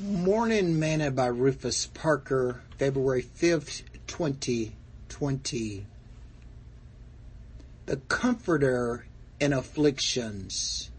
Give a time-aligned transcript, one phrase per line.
[0.00, 5.86] Morning Manna by Rufus Parker, February 5th, 2020.
[7.86, 9.06] The Comforter
[9.40, 10.92] in Afflictions.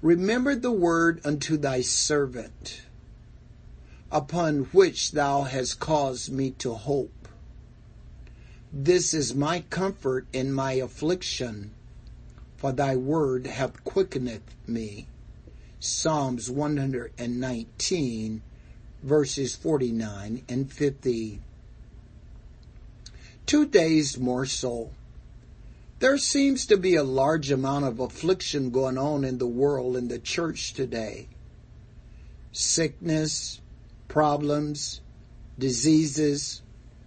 [0.00, 2.82] Remember the word unto thy servant,
[4.10, 7.28] upon which thou hast caused me to hope.
[8.72, 11.70] This is my comfort in my affliction,
[12.56, 15.06] for thy word hath quickeneth me.
[15.84, 18.42] Psalms 119
[19.02, 21.40] verses 49 and 50.
[23.46, 24.90] Two days more so.
[25.98, 30.06] There seems to be a large amount of affliction going on in the world in
[30.06, 31.26] the church today.
[32.52, 33.60] Sickness,
[34.06, 35.00] problems,
[35.58, 36.62] diseases,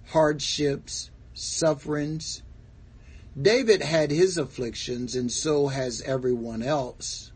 [0.07, 2.43] hardships, sufferings.
[3.41, 7.31] David had his afflictions and so has everyone else.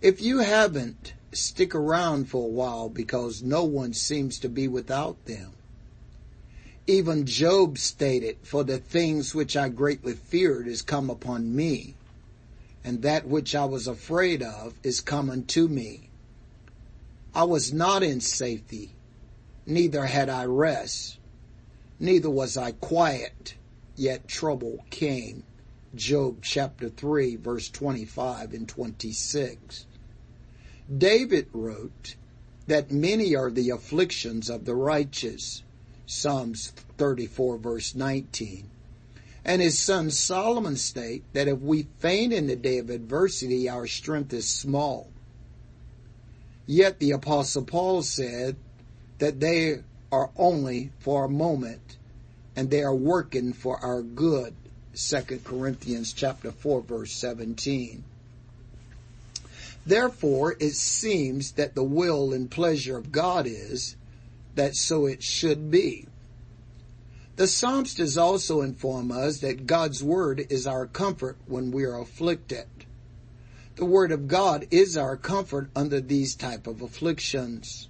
[0.00, 5.24] If you haven't, stick around for a while because no one seems to be without
[5.24, 5.54] them.
[6.86, 11.96] Even Job stated, For the things which I greatly feared is come upon me,
[12.84, 16.10] and that which I was afraid of is come unto me.
[17.34, 18.94] I was not in safety,
[19.66, 21.18] neither had I rest,
[21.98, 23.56] neither was I quiet,
[23.96, 25.42] yet trouble came.
[25.94, 29.86] Job chapter 3 verse 25 and 26.
[30.96, 32.14] David wrote
[32.66, 35.62] that many are the afflictions of the righteous.
[36.06, 38.70] Psalms 34 verse 19.
[39.44, 43.86] And his son Solomon state that if we faint in the day of adversity, our
[43.86, 45.10] strength is small.
[46.66, 48.56] Yet the apostle Paul said
[49.18, 51.98] that they are only for a moment
[52.56, 54.54] and they are working for our good.
[54.94, 58.04] 2 Corinthians chapter 4 verse 17.
[59.88, 63.96] Therefore, it seems that the will and pleasure of God is
[64.54, 66.06] that so it should be.
[67.36, 72.66] The psalmist also inform us that God's word is our comfort when we are afflicted.
[73.76, 77.88] The word of God is our comfort under these type of afflictions.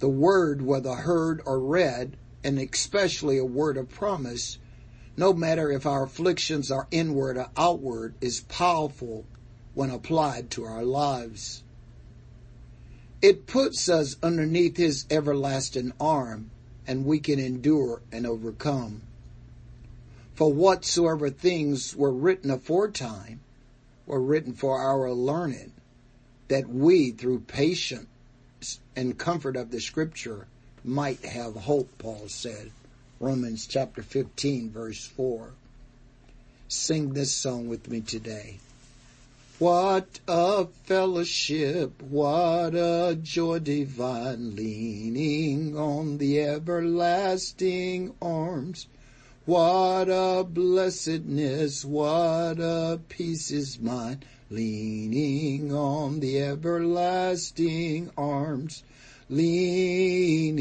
[0.00, 4.58] The word, whether heard or read, and especially a word of promise,
[5.16, 9.24] no matter if our afflictions are inward or outward, is powerful
[9.74, 11.62] when applied to our lives.
[13.20, 16.50] It puts us underneath His everlasting arm
[16.86, 19.02] and we can endure and overcome.
[20.34, 23.40] For whatsoever things were written aforetime
[24.06, 25.72] were written for our learning,
[26.48, 30.46] that we through patience and comfort of the scripture
[30.84, 32.72] might have hope, Paul said.
[33.20, 35.50] Romans chapter 15 verse 4.
[36.66, 38.58] Sing this song with me today.
[39.62, 48.88] What a fellowship, what a joy divine, leaning on the everlasting arms.
[49.44, 58.82] What a blessedness, what a peace is mine, leaning on the everlasting arms.
[59.30, 60.52] Leaning,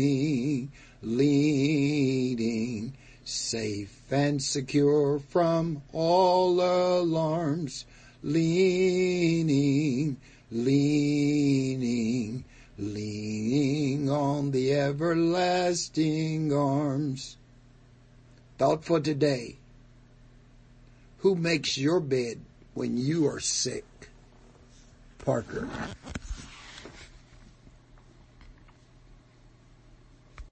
[1.02, 2.94] leaning,
[3.26, 7.86] safe and secure from all alarms
[8.24, 10.18] leaning,
[10.52, 12.44] leaning,
[12.78, 17.38] leaning on the everlasting arms.
[18.58, 19.58] Thought for today.
[21.20, 22.40] Who makes your bed
[22.74, 23.86] when you are sick?
[25.20, 25.68] Parker.